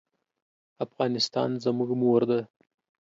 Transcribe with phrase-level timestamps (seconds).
[0.85, 2.39] افغانستان زموږ مور ده